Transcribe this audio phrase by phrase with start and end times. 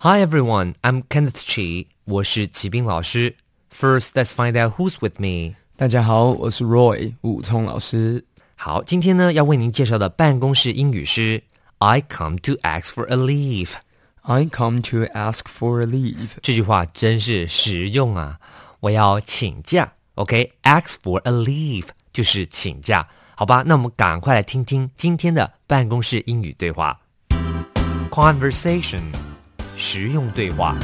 [0.00, 1.86] Hi everyone, I'm Kenneth Chi.
[2.04, 3.36] 我是齐斌老师。
[3.74, 5.56] First, let's find out who's with me.
[5.76, 8.24] 大家好，我是 Roy 武聪老师。
[8.54, 11.42] 好，今天呢要为您介绍的办公室英语是
[11.78, 13.72] I come to ask for a leave。
[14.22, 16.30] I come to ask for a leave。
[16.42, 18.38] 这句话真是实用啊！
[18.80, 23.62] 我要请假，OK？Ask、for a leave 就是请假，好吧？
[23.66, 26.98] 那我们赶快来听听今天的办公室英语对话。
[28.10, 29.02] Conversation，
[29.80, 30.76] 实用对话。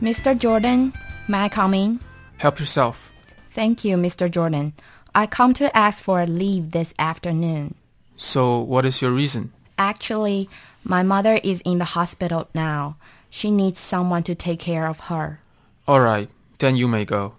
[0.00, 0.36] Mr.
[0.36, 0.92] Jordan,
[1.28, 2.00] may I come in?
[2.38, 3.10] Help yourself.
[3.54, 4.28] Thank you, Mr.
[4.30, 4.72] Jordan.
[5.12, 7.74] I come to ask for a leave this afternoon.
[8.16, 9.50] So, what is your reason?
[9.76, 10.48] Actually,
[10.82, 12.96] my mother is in the hospital now.
[13.30, 15.38] She needs someone to take care of her.
[15.86, 17.34] All right, then you may go.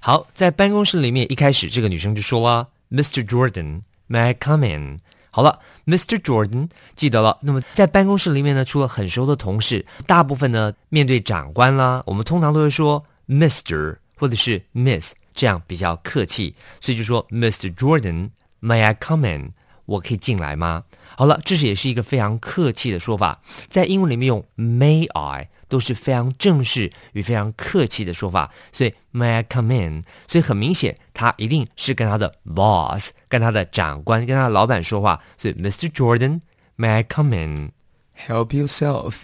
[0.00, 3.26] 好，在办公室里面，一开始这个女生就说了：“Mr.
[3.26, 4.98] Jordan，may I come in？”
[5.35, 6.21] 好了，Mr.
[6.21, 7.39] Jordan 记得了。
[7.41, 13.97] 那么在办公室里面呢，除了很熟的同事，大部分呢面对长官啦，我们通常都会说 Mr.
[14.15, 17.73] 或者是 Miss，这样比较客气，所以就说 Mr.
[17.73, 19.53] Jordan，may I come in？
[19.85, 20.83] 我可以进来吗？
[21.15, 30.03] 好了，这是也是一个非常客气的说法，在英文里面用 May I 都是非常正式与非常客气的说法，所以 May I come in？
[30.27, 35.91] 所以很明显，他一定是跟他的 boss、跟他的长官、跟他的老板说话，所以 Mr.
[35.91, 39.23] Jordan，May I come in？Help yourself.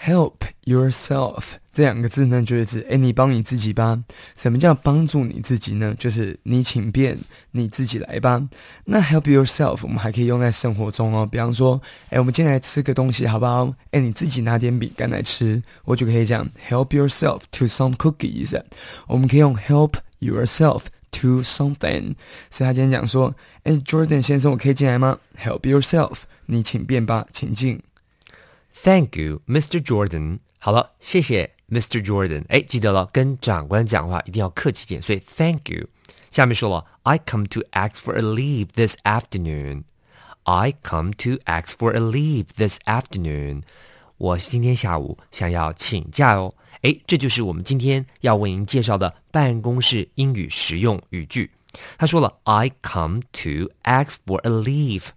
[0.00, 4.02] Help yourself 这两个字呢，就是指哎，你帮你自己吧。
[4.36, 5.94] 什么叫帮助你自己呢？
[5.98, 7.18] 就是你请便，
[7.50, 8.48] 你自己来吧。
[8.84, 13.74] 那 help yourself 我们还可以用在生活中哦，比方说，哎，我们今天来吃个东西好不好？
[13.90, 18.60] 哎，你自己拿点饼干来吃，我就可以讲 help yourself to some cookies。
[19.06, 22.14] 我们可以用 help yourself to something。
[22.50, 27.80] 所以他今天讲说，哎，Jordan 先生，我可以进来吗？Help yourself，你请便吧，请进。
[28.77, 29.81] Thank you, Mr.
[29.83, 30.39] Jordan。
[30.59, 32.03] 好了，谢谢 Mr.
[32.03, 32.45] Jordan。
[32.49, 35.87] 哎，记得了，跟长官讲话一定要客气点，所以 Thank you。
[36.31, 39.83] 下面说了，I come to ask for a leave this afternoon.
[40.43, 43.63] I come to ask for a leave this afternoon.
[44.17, 46.55] 我今天下午想要请假哦。
[46.81, 51.51] 哎，这就是我们今天要为您介绍的办公室英语实用语句。
[51.97, 55.09] 他说了，I come to ask for a leave。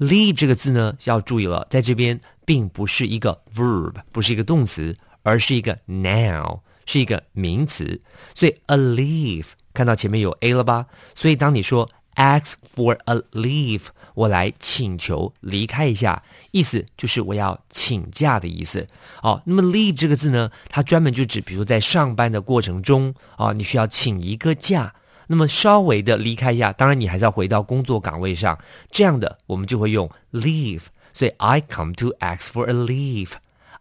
[0.00, 8.00] Leave 这个字呢，要注意了，在这边并不是一个 verb，不是一个动词，而是一个 noun，是一个名词。
[8.34, 10.86] 所以 a leave 看到前面有 a 了吧？
[11.14, 13.82] 所以当你说 ask for a leave，
[14.14, 18.88] 我来请求离开一下，意思就是我要请假的意思。
[19.22, 24.94] 哦，那么 leave 这个字呢，它专门就指，比如在上班的过程中啊，你需要请一个假。
[25.32, 28.58] 那么稍微的离开一下，当然你还是要回到工作岗位上，
[28.90, 30.82] 这样的我们就会用 leave。
[31.12, 33.34] 所以 I come to ask for a leave.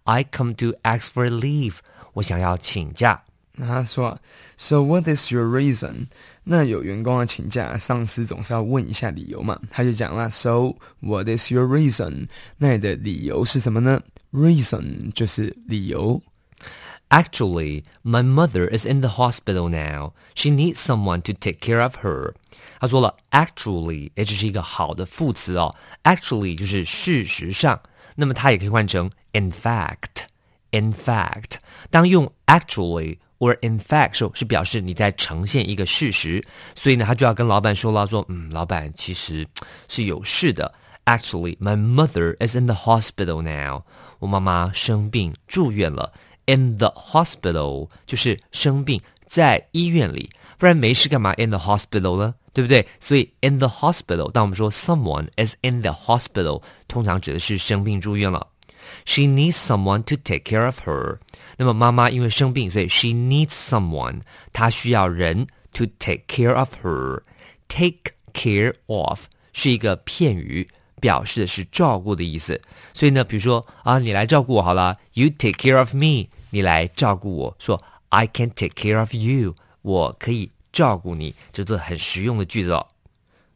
[0.03, 1.77] I come to ask for a leave.
[2.13, 3.23] 我想要请假。
[3.55, 4.19] 那他说
[4.57, 6.05] ，So what is your reason？
[6.43, 9.59] 那有员工要请假，上司总是要问一下理由嘛。
[9.71, 12.27] 他就讲了，So what is your reason？
[12.57, 13.99] 那你的理由是什么呢
[14.31, 16.21] ？Reason 就是理由。
[17.08, 20.12] Actually, my mother is in the hospital now.
[20.34, 22.34] She needs someone to take care of her.
[22.80, 25.74] 他说了，actually，哎，这是一个好的副词哦。
[26.02, 27.80] Actually 就是事实上，
[28.16, 31.58] 那么它也可以换成 in fact。In fact，
[31.90, 36.44] 当用 actually or in fact 时候，是表示你在呈现一个事实，
[36.74, 39.46] 所以呢，他就要跟老板说了，说，嗯，老板其实
[39.88, 40.74] 是有事的。
[41.04, 43.82] Actually, my mother is in the hospital now.
[44.18, 46.12] 我妈妈生病住院了。
[46.48, 50.28] In the hospital 就是生病在医院里，
[50.58, 52.34] 不然没事干嘛 in the hospital 呢？
[52.52, 52.86] 对不对？
[53.00, 58.48] 所以 in the hospital，当我们说 someone is in the hospital，通常指的是生病住院了。
[59.06, 61.18] She needs someone to take care of her。
[61.56, 64.20] 那么妈妈因为生病，所以 she needs someone，
[64.52, 69.22] 她需要人 to take care of her。Take care of
[69.54, 70.68] 是一个片语。
[71.00, 72.58] 表示的是照顾的意思，
[72.94, 82.87] 所以呢，比如说啊，你来照顾我好了，You take care of me， 你来照顾我，说 I can take care of you，我可以照顾你，这是很实用的句子哦。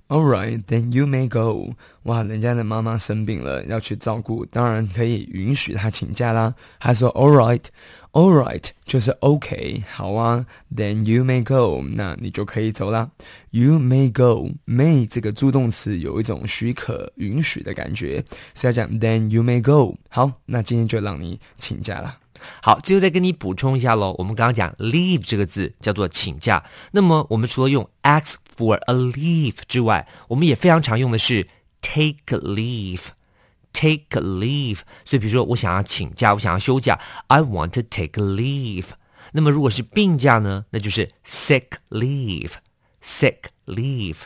[0.09, 1.73] All right, then you may go.
[2.03, 6.53] 哇，人家的妈妈生病了，要去照顾，当然可以允许她请假啦。
[6.79, 7.63] 她说 All right,
[8.11, 10.45] all right 就是 OK，好啊。
[10.75, 13.09] Then you may go，那你就可以走啦。
[13.49, 18.23] You may go, may 这个助动词有一种许可、允许的感觉，
[18.53, 19.97] 所以要讲 Then you may go。
[20.09, 22.19] 好，那今天就让你请假啦。
[22.61, 24.15] 好，最后再跟你补充一下喽。
[24.17, 31.47] 我们刚刚讲 leave 这个字叫做请假，那么我们除了用 ask for a leave 之外，我们也非常常用的是
[31.81, 34.79] take a leave，take a leave。
[35.03, 38.87] 所以比如说我想要请假，我想要休假，I want to take a leave。
[39.31, 44.17] 那么如果是病假呢，那就是 sick leave，sick leave。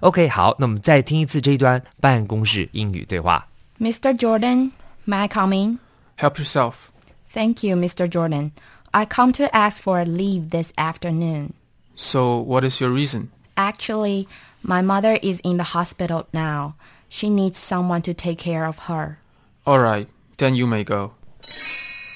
[0.00, 3.48] OK，好，那我们再听一次这一段办公室英语对话。
[3.80, 4.12] Mr.
[4.18, 4.72] Jordan,
[5.06, 5.78] may I come in?
[6.18, 6.88] Help yourself.
[7.29, 8.09] Thank you, Mr.
[8.09, 8.51] Jordan.
[8.93, 11.53] I come to ask for a leave this afternoon.
[11.95, 13.31] So, what is your reason?
[13.55, 14.27] Actually,
[14.61, 16.75] my mother is in the hospital now.
[17.09, 19.19] She needs someone to take care of her.
[19.65, 21.13] Alright, then you may go.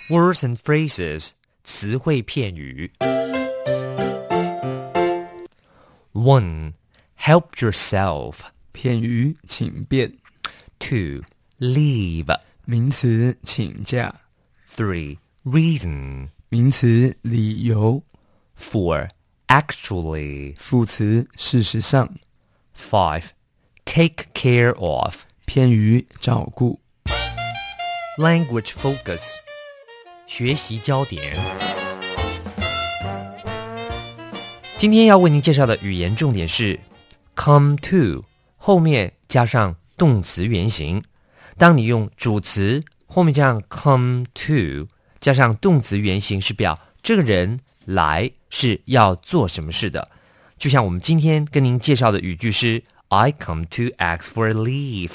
[0.09, 1.31] Words and phrases
[1.63, 2.91] 词汇片语。
[6.13, 6.73] One,
[7.15, 8.39] help yourself.
[8.71, 10.13] 片语请便，
[10.79, 11.23] Two,
[11.59, 12.35] leave.
[12.65, 14.13] 名词请假，
[14.71, 16.29] Three, reason.
[16.49, 18.03] 名词理由，
[18.57, 19.09] Four,
[19.47, 20.55] actually.
[20.57, 22.15] 副词事实上，
[22.77, 23.29] Five,
[23.83, 25.23] take care of.
[25.45, 26.79] 片语照顾。
[28.17, 29.35] Language focus
[30.25, 31.35] 学习焦点。
[34.77, 36.79] 今天要为您介绍的语言重点是
[37.35, 38.23] come to
[38.55, 41.01] 后面加上动词原形。
[41.57, 44.88] 当你用主词 后面加上 come to
[45.20, 50.10] 加上动词原形，是表这个人来是要做什么事的。
[50.56, 55.12] 就像我们今天跟您介绍的语句是 I come to ask for a leave。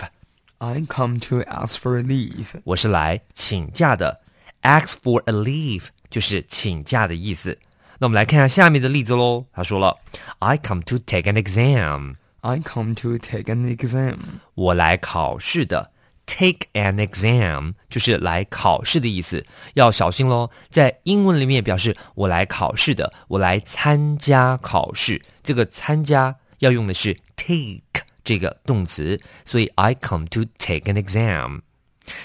[0.59, 2.61] I come to ask for a leave.
[2.65, 4.21] 我是来请假的。
[4.61, 7.57] Ask for a leave 就是请假的意思。
[7.97, 9.45] 那我们来看一下下面的例子喽。
[9.51, 9.97] 他说了
[10.37, 14.17] ，I come to take an exam，I come to take an exam.
[14.53, 15.89] 我来考试的。
[16.26, 20.50] Take an exam 就是来考试的意思，要小心喽。
[20.70, 31.60] 在英文里面表示我来考试的，我来参加考试，这个参加要用的是 take 这个动词，所以 I come to take an exam。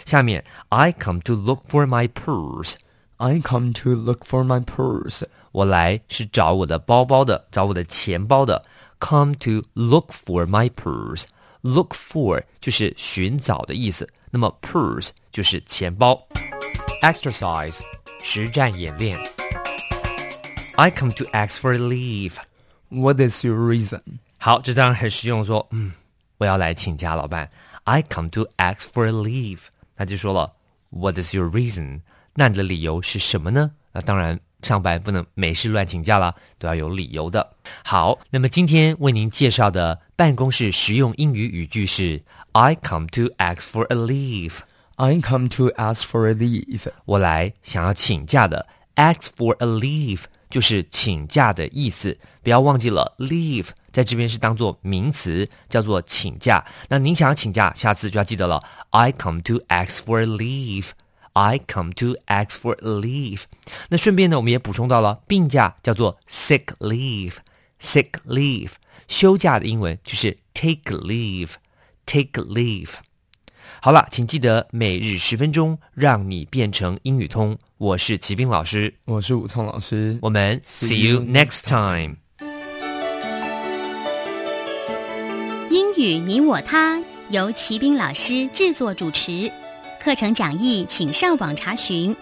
[0.05, 2.73] 下面 I come to look for my purse，
[3.17, 5.23] I come to look for my purse.
[5.51, 8.63] 我来是找我的包包的，找我的钱包的。
[8.99, 11.23] Come to look for my purse。
[11.62, 16.26] Look for 就是寻找的意思，那么 purse 就是钱包。
[17.02, 17.80] Exercise
[18.22, 19.18] 实战演练。
[20.76, 22.34] I come to ask for a leave。
[22.88, 24.00] What is your reason?
[24.38, 25.92] 好，这当然很实用说，嗯，
[26.38, 27.50] 我要来请假，老板。
[27.84, 29.60] I come to ask for a leave。
[29.96, 30.54] 那就说了
[30.90, 32.00] ，What is your reason？
[32.34, 33.72] 那你的理由是什么呢？
[33.92, 37.56] 那当然，上班不能没事乱请假啦，都要有理由的。
[37.84, 42.22] 好，那么今天为您介绍的办公室实用英语语句是
[42.52, 44.58] ：I come to ask for a leave。
[44.96, 46.82] I come to ask for a leave.
[47.06, 52.16] 我来想要请假的，ask for a leave 就是请假的意思。
[52.42, 56.64] 不要忘记了，leave 在这边是当做名词，叫做请假。
[56.88, 60.90] 那您想要请假，下次就要记得了，I come to ask for a leave。
[61.34, 63.42] I come to ask for leave。
[63.88, 68.72] 那顺便呢，我们也补充到了病假叫做 sick leave，sick leave。
[69.08, 72.90] 休假的英文就是 take leave，take leave。
[73.80, 77.58] 好了，请记得每日十分钟，让你变成英语通。
[77.78, 80.18] 我是齐斌老师，我是武聪老师。
[80.22, 82.16] 我们 see you next time。
[85.70, 89.50] 英语你我他由齐斌老师制作主持，
[90.02, 92.12] 课程讲义请上网查询，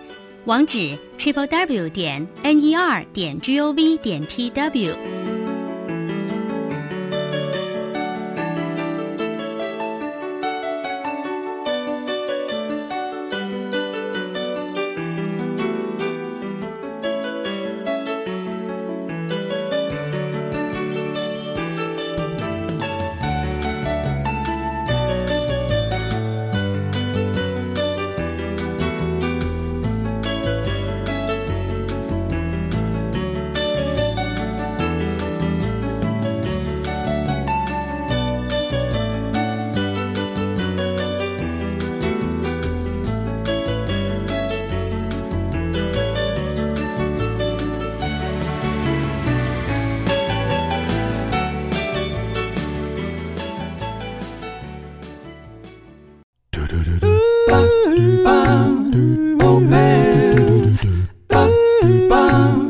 [0.44, 5.19] 网址 triple w 点 n e r 点 g o v 点 t w。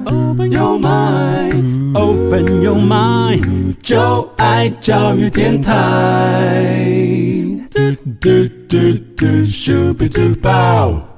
[0.07, 6.83] Open your mind, open your mind，就爱教育电台。
[7.71, 7.79] 嘟
[8.19, 8.79] 嘟嘟
[9.19, 11.10] 嘟，咻比嘟爆。